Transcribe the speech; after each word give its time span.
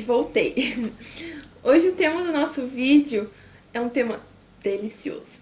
gente, 0.00 0.02
voltei. 0.02 0.92
Hoje 1.62 1.88
o 1.88 1.92
tema 1.92 2.22
do 2.22 2.32
nosso 2.32 2.66
vídeo 2.66 3.30
é 3.72 3.80
um 3.80 3.88
tema 3.88 4.20
delicioso. 4.62 5.38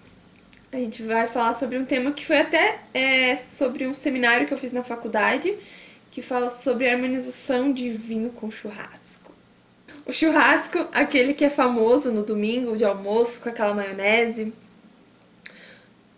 A 0.72 0.76
gente 0.76 1.02
vai 1.02 1.26
falar 1.26 1.54
sobre 1.54 1.78
um 1.78 1.84
tema 1.84 2.12
que 2.12 2.26
foi 2.26 2.38
até 2.40 2.80
é, 2.92 3.36
sobre 3.36 3.86
um 3.86 3.94
seminário 3.94 4.46
que 4.46 4.52
eu 4.52 4.58
fiz 4.58 4.72
na 4.72 4.82
faculdade, 4.82 5.54
que 6.10 6.20
fala 6.20 6.50
sobre 6.50 6.88
harmonização 6.88 7.72
de 7.72 7.90
vinho 7.90 8.30
com 8.30 8.50
churrasco. 8.50 9.32
O 10.04 10.12
churrasco, 10.12 10.86
aquele 10.92 11.32
que 11.32 11.44
é 11.44 11.50
famoso 11.50 12.12
no 12.12 12.22
domingo 12.22 12.76
de 12.76 12.84
almoço 12.84 13.40
com 13.40 13.48
aquela 13.48 13.72
maionese, 13.72 14.52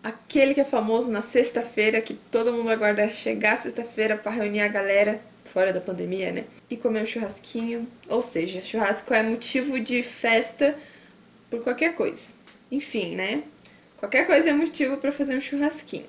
aquele 0.02 0.54
que 0.54 0.60
é 0.60 0.64
famoso 0.64 1.10
na 1.10 1.22
sexta-feira, 1.22 2.00
que 2.00 2.14
todo 2.14 2.52
mundo 2.52 2.70
aguarda 2.70 3.08
chegar 3.08 3.56
sexta-feira 3.56 4.16
para 4.16 4.32
reunir 4.32 4.60
a 4.60 4.68
galera 4.68 5.20
fora 5.44 5.72
da 5.72 5.80
pandemia, 5.80 6.32
né? 6.32 6.44
E 6.68 6.76
comer 6.76 7.02
um 7.02 7.06
churrasquinho. 7.06 7.86
Ou 8.08 8.22
seja, 8.22 8.60
churrasco 8.60 9.12
é 9.12 9.22
motivo 9.22 9.80
de 9.80 10.02
festa 10.02 10.76
por 11.50 11.62
qualquer 11.62 11.94
coisa. 11.94 12.28
Enfim, 12.70 13.14
né? 13.14 13.42
Qualquer 13.98 14.26
coisa 14.26 14.50
é 14.50 14.52
motivo 14.52 14.96
para 14.96 15.12
fazer 15.12 15.36
um 15.36 15.40
churrasquinho. 15.40 16.06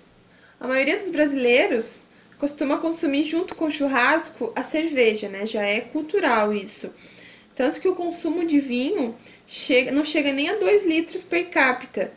A 0.60 0.68
maioria 0.68 0.98
dos 0.98 1.10
brasileiros 1.10 2.08
costuma 2.38 2.78
consumir 2.78 3.24
junto 3.24 3.54
com 3.56 3.66
o 3.66 3.72
churrasco 3.72 4.52
a 4.56 4.64
cerveja, 4.64 5.28
né? 5.28 5.46
Já 5.46 5.64
é 5.64 5.82
cultural 5.82 6.54
isso. 6.54 6.92
Tanto 7.56 7.80
que 7.82 7.88
o 7.88 7.96
consumo 7.96 8.46
de 8.46 8.60
vinho 8.60 9.16
chega, 9.46 9.92
não 9.92 10.06
chega 10.06 10.32
nem 10.32 10.50
a 10.50 10.56
2 10.56 10.86
litros 10.86 11.24
per 11.24 11.50
capita, 11.50 12.12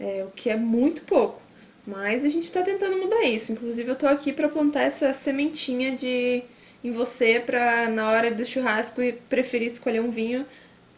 é, 0.00 0.24
o 0.26 0.30
que 0.30 0.48
é 0.48 0.56
muito 0.56 1.02
pouco. 1.02 1.42
Mas 1.86 2.24
a 2.24 2.28
gente 2.28 2.44
está 2.44 2.62
tentando 2.62 2.96
mudar 2.98 3.22
isso. 3.22 3.52
Inclusive, 3.52 3.88
eu 3.88 3.94
estou 3.94 4.08
aqui 4.08 4.32
para 4.32 4.48
plantar 4.48 4.82
essa 4.82 5.12
sementinha 5.12 5.92
de 5.92 6.42
em 6.82 6.90
você 6.90 7.40
para 7.40 7.88
na 7.88 8.10
hora 8.10 8.30
do 8.30 8.44
churrasco 8.44 9.00
preferir 9.28 9.66
escolher 9.66 10.00
um 10.00 10.10
vinho 10.10 10.46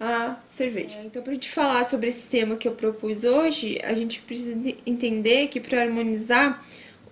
a 0.00 0.36
cerveja. 0.48 0.98
É, 0.98 1.04
então, 1.04 1.22
para 1.22 1.34
gente 1.34 1.50
falar 1.50 1.84
sobre 1.84 2.08
esse 2.08 2.28
tema 2.28 2.56
que 2.56 2.66
eu 2.66 2.72
propus 2.72 3.22
hoje, 3.22 3.78
a 3.84 3.92
gente 3.92 4.20
precisa 4.22 4.58
entender 4.86 5.48
que 5.48 5.60
para 5.60 5.82
harmonizar 5.82 6.64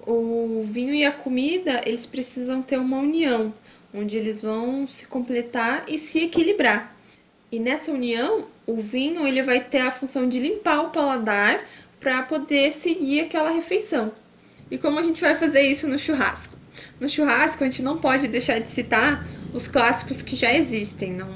o 0.06 0.64
vinho 0.66 0.94
e 0.94 1.04
a 1.04 1.12
comida, 1.12 1.82
eles 1.84 2.06
precisam 2.06 2.62
ter 2.62 2.78
uma 2.78 2.96
união, 2.96 3.52
onde 3.92 4.16
eles 4.16 4.40
vão 4.40 4.88
se 4.88 5.06
completar 5.06 5.84
e 5.86 5.98
se 5.98 6.20
equilibrar. 6.20 6.96
E 7.52 7.58
nessa 7.58 7.92
união, 7.92 8.46
o 8.66 8.80
vinho 8.80 9.26
ele 9.26 9.42
vai 9.42 9.60
ter 9.60 9.80
a 9.80 9.90
função 9.90 10.26
de 10.26 10.38
limpar 10.38 10.80
o 10.80 10.90
paladar 10.90 11.62
para 12.00 12.22
poder 12.22 12.72
seguir 12.72 13.20
aquela 13.20 13.50
refeição. 13.50 14.12
E 14.70 14.78
como 14.78 14.98
a 14.98 15.02
gente 15.02 15.20
vai 15.20 15.36
fazer 15.36 15.60
isso 15.62 15.86
no 15.86 15.98
churrasco? 15.98 16.57
No 17.00 17.08
churrasco, 17.08 17.62
a 17.62 17.68
gente 17.68 17.82
não 17.82 17.98
pode 17.98 18.26
deixar 18.28 18.58
de 18.58 18.70
citar 18.70 19.24
os 19.54 19.68
clássicos 19.68 20.20
que 20.22 20.34
já 20.34 20.52
existem, 20.54 21.12
não, 21.12 21.28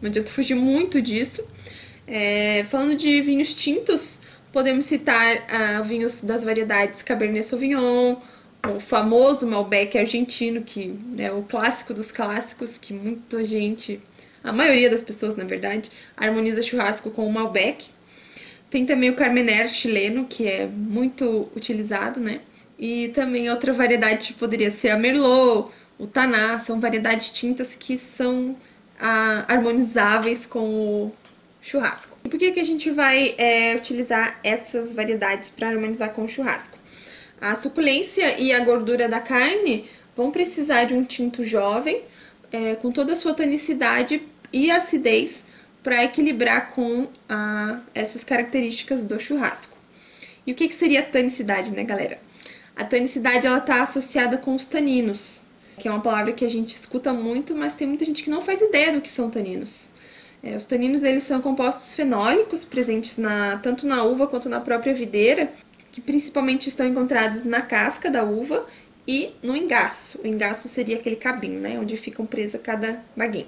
não 0.00 0.08
adianta 0.08 0.30
fugir 0.30 0.54
muito 0.54 1.00
disso. 1.00 1.42
É, 2.06 2.64
falando 2.70 2.94
de 2.94 3.20
vinhos 3.20 3.54
tintos, 3.54 4.20
podemos 4.52 4.86
citar 4.86 5.44
ah, 5.48 5.82
vinhos 5.82 6.22
das 6.22 6.44
variedades 6.44 7.02
Cabernet 7.02 7.44
Sauvignon, 7.44 8.16
o 8.74 8.80
famoso 8.80 9.46
Malbec 9.46 9.98
argentino, 9.98 10.62
que 10.62 10.98
é 11.18 11.30
o 11.32 11.42
clássico 11.42 11.94
dos 11.94 12.12
clássicos, 12.12 12.78
que 12.78 12.92
muita 12.92 13.44
gente, 13.44 14.00
a 14.42 14.52
maioria 14.52 14.90
das 14.90 15.02
pessoas, 15.02 15.34
na 15.36 15.44
verdade, 15.44 15.90
harmoniza 16.16 16.62
churrasco 16.62 17.10
com 17.10 17.26
o 17.26 17.32
Malbec. 17.32 17.86
Tem 18.70 18.84
também 18.84 19.10
o 19.10 19.14
Carmener 19.14 19.68
chileno, 19.68 20.24
que 20.24 20.46
é 20.46 20.66
muito 20.66 21.48
utilizado, 21.54 22.20
né? 22.20 22.40
E 22.78 23.08
também 23.08 23.50
outra 23.50 23.72
variedade 23.72 24.34
poderia 24.34 24.70
ser 24.70 24.90
a 24.90 24.98
Merlot, 24.98 25.70
o 25.98 26.06
Taná, 26.06 26.58
são 26.58 26.78
variedades 26.78 27.30
tintas 27.30 27.74
que 27.74 27.96
são 27.96 28.54
ah, 29.00 29.44
harmonizáveis 29.48 30.44
com 30.44 30.60
o 30.60 31.12
churrasco. 31.62 32.16
E 32.24 32.28
por 32.28 32.38
que, 32.38 32.52
que 32.52 32.60
a 32.60 32.64
gente 32.64 32.90
vai 32.90 33.34
é, 33.38 33.74
utilizar 33.74 34.38
essas 34.44 34.92
variedades 34.92 35.50
para 35.50 35.68
harmonizar 35.68 36.12
com 36.12 36.24
o 36.24 36.28
churrasco? 36.28 36.78
A 37.40 37.54
suculência 37.54 38.38
e 38.40 38.52
a 38.52 38.60
gordura 38.60 39.08
da 39.08 39.20
carne 39.20 39.86
vão 40.14 40.30
precisar 40.30 40.84
de 40.84 40.94
um 40.94 41.04
tinto 41.04 41.44
jovem, 41.44 42.02
é, 42.52 42.76
com 42.76 42.90
toda 42.92 43.12
a 43.12 43.16
sua 43.16 43.34
tanicidade 43.34 44.22
e 44.52 44.70
acidez, 44.70 45.44
para 45.82 46.04
equilibrar 46.04 46.70
com 46.70 47.08
ah, 47.28 47.80
essas 47.94 48.24
características 48.24 49.02
do 49.02 49.18
churrasco. 49.20 49.76
E 50.46 50.52
o 50.52 50.54
que, 50.54 50.68
que 50.68 50.74
seria 50.74 51.02
tanicidade, 51.02 51.72
né, 51.72 51.84
galera? 51.84 52.18
A 52.76 52.84
tanicidade 52.84 53.46
ela 53.46 53.56
está 53.56 53.82
associada 53.82 54.36
com 54.36 54.54
os 54.54 54.66
taninos, 54.66 55.42
que 55.78 55.88
é 55.88 55.90
uma 55.90 56.02
palavra 56.02 56.34
que 56.34 56.44
a 56.44 56.50
gente 56.50 56.76
escuta 56.76 57.10
muito, 57.10 57.54
mas 57.56 57.74
tem 57.74 57.88
muita 57.88 58.04
gente 58.04 58.22
que 58.22 58.28
não 58.28 58.42
faz 58.42 58.60
ideia 58.60 58.92
do 58.92 59.00
que 59.00 59.08
são 59.08 59.30
taninos. 59.30 59.88
É, 60.42 60.54
os 60.54 60.66
taninos 60.66 61.02
eles 61.02 61.22
são 61.22 61.40
compostos 61.40 61.96
fenólicos 61.96 62.64
presentes 62.64 63.16
na, 63.16 63.56
tanto 63.56 63.86
na 63.86 64.04
uva 64.04 64.26
quanto 64.26 64.50
na 64.50 64.60
própria 64.60 64.92
videira, 64.92 65.50
que 65.90 66.02
principalmente 66.02 66.68
estão 66.68 66.86
encontrados 66.86 67.44
na 67.44 67.62
casca 67.62 68.10
da 68.10 68.22
uva 68.22 68.66
e 69.08 69.30
no 69.42 69.56
engaço. 69.56 70.20
O 70.22 70.26
engaço 70.26 70.68
seria 70.68 70.96
aquele 70.96 71.16
cabinho, 71.16 71.58
né, 71.58 71.78
onde 71.80 71.96
ficam 71.96 72.26
presa 72.26 72.58
cada 72.58 73.02
baguinha. 73.16 73.46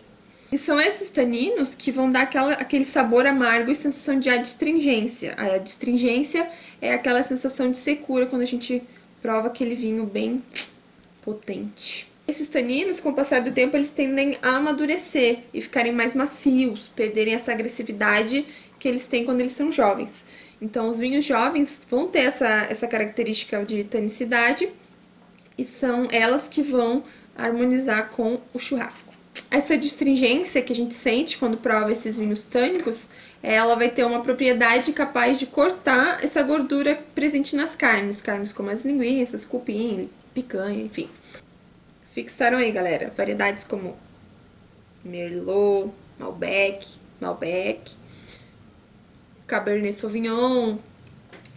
E 0.51 0.57
são 0.57 0.81
esses 0.81 1.11
taninos 1.11 1.75
que 1.75 1.93
vão 1.93 2.09
dar 2.09 2.23
aquela, 2.23 2.55
aquele 2.55 2.87
sabor 2.87 3.27
amargo 3.27 3.71
e 3.71 3.75
sensação 3.75 4.19
de 4.19 4.31
adstringência. 4.31 5.35
A 5.37 5.57
adstringência 5.57 6.49
é 6.81 6.95
aquela 6.95 7.23
sensação 7.23 7.71
de 7.71 7.77
secura 7.77 8.25
quando 8.25 8.41
a 8.41 8.47
gente 8.47 8.83
prova 9.23 9.49
aquele 9.49 9.75
vinho 9.75 10.05
bem 10.05 10.43
potente. 11.23 12.09
Esses 12.27 12.49
taninos, 12.49 13.01
com 13.01 13.09
o 13.09 13.15
passar 13.15 13.41
do 13.41 13.53
tempo, 13.53 13.77
eles 13.77 13.89
tendem 13.89 14.37
a 14.43 14.57
amadurecer 14.57 15.45
e 15.53 15.61
ficarem 15.63 15.93
mais 15.93 16.15
macios, 16.15 16.89
perderem 16.95 17.35
essa 17.35 17.53
agressividade 17.53 18.45
que 18.79 18.87
eles 18.87 19.07
têm 19.07 19.25
quando 19.25 19.41
eles 19.41 19.55
são 19.55 19.73
jovens. 19.73 20.25
Então, 20.61 20.89
os 20.89 20.99
vinhos 20.99 21.25
jovens 21.25 21.81
vão 21.89 22.07
ter 22.07 22.21
essa, 22.21 22.67
essa 22.69 22.87
característica 22.87 23.65
de 23.65 23.83
tanicidade 23.85 24.69
e 25.57 25.65
são 25.65 26.07
elas 26.11 26.49
que 26.49 26.63
vão 26.63 27.03
harmonizar 27.37 28.11
com 28.11 28.39
o 28.53 28.59
churrasco. 28.59 29.15
Essa 29.51 29.79
distringência 29.79 30.61
que 30.61 30.73
a 30.73 30.77
gente 30.77 30.93
sente 30.95 31.39
quando 31.39 31.57
prova 31.57 31.91
esses 31.93 32.19
vinhos 32.19 32.45
tânicos 32.45 33.09
ela 33.51 33.75
vai 33.75 33.89
ter 33.89 34.05
uma 34.05 34.21
propriedade 34.21 34.93
capaz 34.93 35.39
de 35.39 35.47
cortar 35.47 36.23
essa 36.23 36.43
gordura 36.43 37.03
presente 37.15 37.57
nas 37.57 37.75
carnes, 37.75 38.21
carnes 38.21 38.53
como 38.53 38.69
as 38.69 38.85
linguiças, 38.85 39.43
cupim, 39.43 40.11
picanha, 40.35 40.85
enfim. 40.85 41.09
Fixaram 42.11 42.59
aí, 42.59 42.71
galera, 42.71 43.11
variedades 43.17 43.65
como 43.65 43.97
Merlot, 45.03 45.91
Malbec, 46.19 46.87
Malbec, 47.19 47.93
Cabernet 49.47 49.95
Sauvignon, 49.95 50.77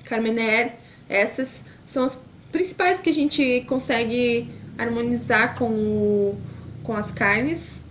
Carmener, 0.06 0.76
essas 1.10 1.62
são 1.84 2.06
as 2.06 2.24
principais 2.54 3.02
que 3.02 3.10
a 3.10 3.14
gente 3.14 3.66
consegue 3.68 4.50
harmonizar 4.78 5.56
com, 5.56 5.70
o, 5.70 6.40
com 6.84 6.94
as 6.96 7.12
carnes, 7.12 7.82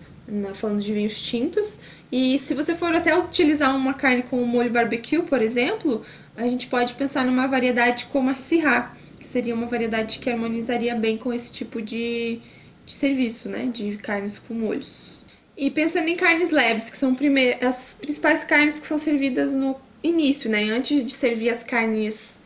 falando 0.54 0.80
de 0.80 0.92
vinhos 0.92 1.20
tintos, 1.22 1.80
e 2.12 2.38
se 2.38 2.54
você 2.54 2.74
for 2.74 2.94
até 2.94 3.16
utilizar 3.16 3.74
uma 3.76 3.94
carne 3.94 4.22
com 4.22 4.44
molho 4.44 4.70
barbecue, 4.70 5.22
por 5.22 5.40
exemplo, 5.40 6.04
a 6.36 6.44
gente 6.44 6.66
pode 6.66 6.94
pensar 6.94 7.24
numa 7.24 7.46
variedade 7.46 8.06
como 8.06 8.30
a 8.30 8.34
Syrah, 8.34 8.94
que 9.18 9.26
seria 9.26 9.54
uma 9.54 9.66
variedade 9.66 10.18
que 10.18 10.30
harmonizaria 10.30 10.94
bem 10.94 11.16
com 11.16 11.32
esse 11.32 11.52
tipo 11.52 11.80
de, 11.80 12.40
de 12.86 12.96
serviço, 12.96 13.48
né, 13.48 13.70
de 13.72 13.96
carnes 13.96 14.38
com 14.38 14.54
molhos. 14.54 15.24
E 15.56 15.70
pensando 15.70 16.08
em 16.08 16.16
carnes 16.16 16.50
leves, 16.50 16.90
que 16.90 16.96
são 16.96 17.16
as 17.60 17.94
principais 17.94 18.44
carnes 18.44 18.80
que 18.80 18.86
são 18.86 18.98
servidas 18.98 19.54
no 19.54 19.76
início, 20.02 20.50
né, 20.50 20.64
antes 20.70 21.04
de 21.04 21.12
servir 21.12 21.50
as 21.50 21.62
carnes 21.62 22.40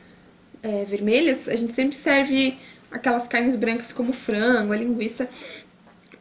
é, 0.62 0.84
vermelhas, 0.84 1.48
a 1.48 1.54
gente 1.54 1.72
sempre 1.72 1.96
serve 1.96 2.58
aquelas 2.90 3.28
carnes 3.28 3.56
brancas 3.56 3.92
como 3.92 4.12
frango, 4.12 4.72
a 4.72 4.76
linguiça, 4.76 5.28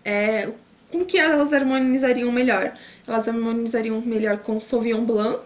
é, 0.06 0.52
com 0.94 1.04
que 1.04 1.18
elas 1.18 1.52
harmonizariam 1.52 2.32
melhor? 2.32 2.72
Elas 3.08 3.28
harmonizariam 3.28 4.00
melhor 4.00 4.38
com 4.38 4.60
Sauvignon 4.60 5.04
Blanc. 5.04 5.40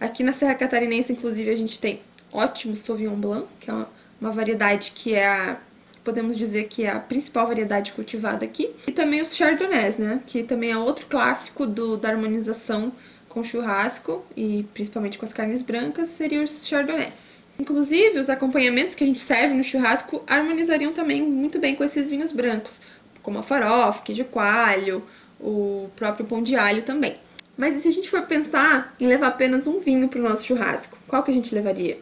Aqui 0.00 0.24
na 0.24 0.32
Serra 0.32 0.54
Catarinense, 0.54 1.12
inclusive, 1.12 1.50
a 1.50 1.56
gente 1.56 1.78
tem 1.78 2.00
ótimo 2.32 2.74
Sauvignon 2.74 3.14
Blanc, 3.14 3.46
que 3.60 3.70
é 3.70 3.74
uma, 3.74 3.88
uma 4.18 4.30
variedade 4.30 4.92
que 4.92 5.14
é 5.14 5.28
a 5.28 5.58
podemos 6.02 6.36
dizer 6.36 6.64
que 6.64 6.84
é 6.84 6.90
a 6.90 7.00
principal 7.00 7.46
variedade 7.46 7.92
cultivada 7.94 8.44
aqui. 8.44 8.68
E 8.86 8.92
também 8.92 9.22
os 9.22 9.34
chardonnays, 9.34 9.96
né? 9.96 10.20
Que 10.26 10.42
também 10.42 10.70
é 10.70 10.76
outro 10.76 11.06
clássico 11.06 11.66
do, 11.66 11.96
da 11.96 12.10
harmonização 12.10 12.92
com 13.26 13.42
churrasco 13.42 14.22
e 14.36 14.66
principalmente 14.74 15.18
com 15.18 15.24
as 15.24 15.32
carnes 15.32 15.62
brancas, 15.62 16.08
seriam 16.08 16.44
os 16.44 16.66
chardonnays. 16.66 17.46
Inclusive, 17.58 18.18
os 18.18 18.28
acompanhamentos 18.28 18.94
que 18.94 19.02
a 19.02 19.06
gente 19.06 19.20
serve 19.20 19.54
no 19.54 19.64
churrasco 19.64 20.22
harmonizariam 20.26 20.92
também 20.92 21.22
muito 21.22 21.58
bem 21.58 21.74
com 21.74 21.82
esses 21.84 22.10
vinhos 22.10 22.32
brancos 22.32 22.82
como 23.24 23.38
a 23.38 23.42
farofa, 23.42 24.02
queijo 24.02 24.24
coalho, 24.26 25.02
o 25.40 25.88
próprio 25.96 26.26
pão 26.26 26.42
de 26.42 26.54
alho 26.54 26.82
também. 26.82 27.16
Mas 27.56 27.74
e 27.74 27.80
se 27.80 27.88
a 27.88 27.90
gente 27.90 28.10
for 28.10 28.22
pensar 28.22 28.94
em 29.00 29.06
levar 29.06 29.28
apenas 29.28 29.66
um 29.66 29.78
vinho 29.78 30.08
para 30.08 30.20
o 30.20 30.22
nosso 30.22 30.44
churrasco, 30.44 30.98
qual 31.08 31.22
que 31.22 31.30
a 31.30 31.34
gente 31.34 31.54
levaria? 31.54 31.98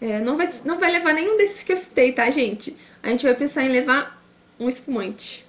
É, 0.00 0.20
não, 0.20 0.36
vai, 0.36 0.52
não 0.64 0.78
vai 0.78 0.92
levar 0.92 1.14
nenhum 1.14 1.36
desses 1.36 1.62
que 1.62 1.72
eu 1.72 1.76
citei, 1.76 2.12
tá, 2.12 2.28
gente? 2.30 2.76
A 3.02 3.08
gente 3.08 3.24
vai 3.24 3.34
pensar 3.34 3.64
em 3.64 3.68
levar 3.68 4.22
um 4.60 4.68
espumante. 4.68 5.44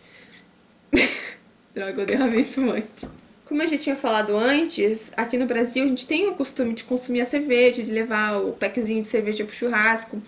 Droga, 1.75 2.03
eu 2.03 2.05
derramei 2.05 2.39
espumante. 2.39 3.07
Como 3.45 3.61
eu 3.61 3.67
já 3.67 3.77
tinha 3.77 3.95
falado 3.95 4.37
antes, 4.37 5.11
aqui 5.17 5.37
no 5.37 5.45
Brasil 5.45 5.83
a 5.83 5.87
gente 5.87 6.07
tem 6.07 6.29
o 6.29 6.35
costume 6.35 6.73
de 6.73 6.85
consumir 6.85 7.21
a 7.21 7.25
cerveja, 7.25 7.83
de 7.83 7.91
levar 7.91 8.37
o 8.37 8.53
packzinho 8.53 9.01
de 9.01 9.07
cerveja 9.07 9.43
pro 9.43 9.53
churrasco, 9.53 10.21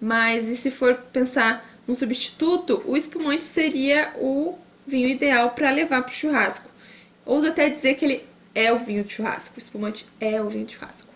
mas 0.00 0.48
e 0.48 0.56
se 0.56 0.70
for 0.70 0.94
pensar 1.12 1.73
num 1.86 1.94
substituto, 1.94 2.82
o 2.86 2.96
espumante 2.96 3.44
seria 3.44 4.12
o 4.16 4.56
vinho 4.86 5.08
ideal 5.08 5.50
para 5.50 5.70
levar 5.70 6.02
pro 6.02 6.14
churrasco. 6.14 6.70
Ouso 7.24 7.48
até 7.48 7.68
dizer 7.68 7.94
que 7.94 8.04
ele 8.04 8.24
é 8.54 8.72
o 8.72 8.78
vinho 8.78 9.04
de 9.04 9.14
churrasco, 9.14 9.54
o 9.56 9.58
espumante 9.58 10.06
é 10.20 10.40
o 10.40 10.48
vinho 10.48 10.64
de 10.64 10.74
churrasco. 10.74 11.08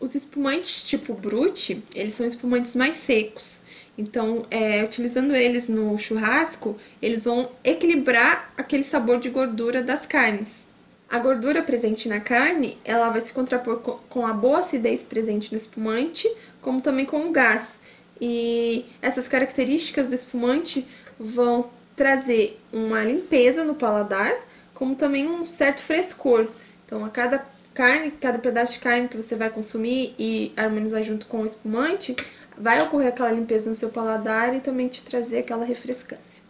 Os 0.00 0.14
espumantes 0.14 0.82
tipo 0.82 1.14
Brut, 1.14 1.80
eles 1.94 2.14
são 2.14 2.26
espumantes 2.26 2.74
mais 2.74 2.96
secos. 2.96 3.62
Então, 3.96 4.46
é, 4.50 4.82
utilizando 4.82 5.34
eles 5.34 5.68
no 5.68 5.96
churrasco, 5.98 6.78
eles 7.00 7.24
vão 7.24 7.48
equilibrar 7.62 8.52
aquele 8.56 8.82
sabor 8.82 9.20
de 9.20 9.28
gordura 9.28 9.82
das 9.82 10.06
carnes. 10.06 10.66
A 11.08 11.18
gordura 11.18 11.62
presente 11.62 12.08
na 12.08 12.20
carne, 12.20 12.78
ela 12.84 13.10
vai 13.10 13.20
se 13.20 13.32
contrapor 13.32 13.80
com 14.08 14.26
a 14.26 14.32
boa 14.32 14.60
acidez 14.60 15.02
presente 15.02 15.52
no 15.52 15.58
espumante, 15.58 16.26
como 16.60 16.80
também 16.80 17.04
com 17.04 17.26
o 17.26 17.30
gás. 17.30 17.78
E 18.24 18.86
essas 19.02 19.26
características 19.26 20.06
do 20.06 20.14
espumante 20.14 20.86
vão 21.18 21.68
trazer 21.96 22.56
uma 22.72 23.02
limpeza 23.02 23.64
no 23.64 23.74
paladar, 23.74 24.32
como 24.72 24.94
também 24.94 25.26
um 25.26 25.44
certo 25.44 25.80
frescor. 25.82 26.46
Então, 26.86 27.04
a 27.04 27.08
cada 27.08 27.44
carne, 27.74 28.12
cada 28.12 28.38
pedaço 28.38 28.74
de 28.74 28.78
carne 28.78 29.08
que 29.08 29.16
você 29.16 29.34
vai 29.34 29.50
consumir 29.50 30.14
e 30.16 30.52
harmonizar 30.56 31.02
junto 31.02 31.26
com 31.26 31.38
o 31.38 31.46
espumante, 31.46 32.14
vai 32.56 32.80
ocorrer 32.80 33.08
aquela 33.08 33.32
limpeza 33.32 33.68
no 33.68 33.74
seu 33.74 33.88
paladar 33.88 34.54
e 34.54 34.60
também 34.60 34.86
te 34.86 35.02
trazer 35.02 35.38
aquela 35.38 35.64
refrescância. 35.64 36.40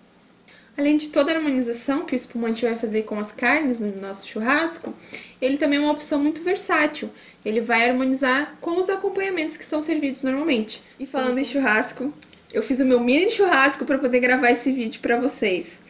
Além 0.77 0.97
de 0.97 1.11
toda 1.11 1.31
a 1.31 1.37
harmonização 1.37 2.07
que 2.07 2.15
o 2.15 2.17
espumante 2.17 2.65
vai 2.65 2.75
fazer 2.77 3.03
com 3.03 3.19
as 3.19 3.31
carnes 3.31 3.79
no 3.79 3.95
nosso 4.01 4.27
churrasco, 4.27 4.95
ele 5.41 5.59
também 5.59 5.79
é 5.79 5.83
uma 5.83 5.93
opção 5.93 6.19
muito 6.19 6.43
versátil. 6.43 7.11
Ele 7.45 7.61
vai 7.61 7.91
harmonizar 7.91 8.57
com 8.61 8.79
os 8.79 8.89
acompanhamentos 8.89 9.57
que 9.57 9.65
são 9.65 9.83
servidos 9.83 10.23
normalmente. 10.23 10.83
E 10.99 11.05
falando 11.05 11.39
em 11.39 11.45
churrasco, 11.45 12.13
eu 12.53 12.63
fiz 12.63 12.81
o 12.81 12.87
meu 12.87 13.01
mini 13.01 13.31
churrasco 13.31 13.85
para 13.85 13.99
poder 13.99 14.21
gravar 14.21 14.51
esse 14.51 14.73
vídeo 14.73 15.01
para 15.01 15.19
vocês. 15.19 15.83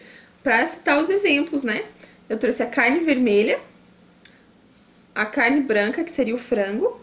Para 0.43 0.67
citar 0.67 1.01
os 1.01 1.09
exemplos, 1.09 1.63
né? 1.63 1.85
Eu 2.29 2.37
trouxe 2.37 2.63
a 2.63 2.67
carne 2.67 3.01
vermelha, 3.01 3.61
a 5.15 5.25
carne 5.25 5.61
branca, 5.61 6.03
que 6.03 6.11
seria 6.11 6.35
o 6.35 6.39
frango, 6.39 7.01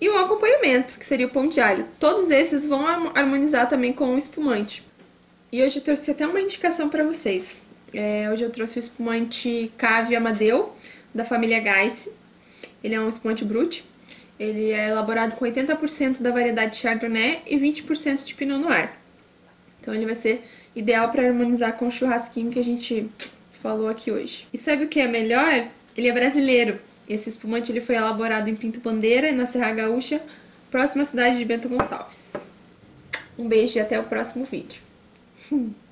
e 0.00 0.08
o 0.08 0.18
acompanhamento, 0.18 0.98
que 0.98 1.06
seria 1.06 1.26
o 1.26 1.30
pão 1.30 1.48
de 1.48 1.60
alho. 1.60 1.88
Todos 1.98 2.30
esses 2.30 2.66
vão 2.66 2.86
harmonizar 2.86 3.68
também 3.68 3.92
com 3.92 4.14
o 4.14 4.18
espumante. 4.18 4.84
E 5.54 5.62
hoje 5.62 5.78
eu 5.78 5.82
trouxe 5.84 6.10
até 6.10 6.26
uma 6.26 6.40
indicação 6.40 6.88
para 6.88 7.04
vocês. 7.04 7.60
É, 7.92 8.28
hoje 8.28 8.44
eu 8.44 8.50
trouxe 8.50 8.76
o 8.76 8.80
espumante 8.80 9.70
Cave 9.78 10.16
Amadeu, 10.16 10.74
da 11.14 11.24
família 11.24 11.60
Geiss. 11.60 12.08
Ele 12.82 12.96
é 12.96 13.00
um 13.00 13.08
espumante 13.08 13.44
brut. 13.44 13.84
Ele 14.36 14.72
é 14.72 14.88
elaborado 14.88 15.36
com 15.36 15.44
80% 15.44 16.20
da 16.20 16.32
variedade 16.32 16.76
Chardonnay 16.76 17.40
e 17.46 17.56
20% 17.56 18.24
de 18.24 18.34
Pinot 18.34 18.58
Noir. 18.58 18.94
Então 19.80 19.94
ele 19.94 20.06
vai 20.06 20.16
ser 20.16 20.42
ideal 20.74 21.12
para 21.12 21.24
harmonizar 21.24 21.74
com 21.74 21.86
o 21.86 21.90
churrasquinho 21.92 22.50
que 22.50 22.58
a 22.58 22.64
gente 22.64 23.08
falou 23.52 23.88
aqui 23.88 24.10
hoje. 24.10 24.48
E 24.52 24.58
sabe 24.58 24.86
o 24.86 24.88
que 24.88 24.98
é 24.98 25.06
melhor? 25.06 25.68
Ele 25.96 26.08
é 26.08 26.12
brasileiro. 26.12 26.80
Esse 27.08 27.28
espumante 27.28 27.70
ele 27.70 27.80
foi 27.80 27.94
elaborado 27.94 28.50
em 28.50 28.56
Pinto 28.56 28.80
Bandeira, 28.80 29.30
na 29.30 29.46
Serra 29.46 29.70
Gaúcha, 29.70 30.20
próxima 30.68 31.02
à 31.02 31.04
cidade 31.04 31.38
de 31.38 31.44
Bento 31.44 31.68
Gonçalves. 31.68 32.32
Um 33.38 33.46
beijo 33.46 33.78
e 33.78 33.80
até 33.80 34.00
o 34.00 34.02
próximo 34.02 34.44
vídeo. 34.44 34.82
Hmm. 35.48 35.83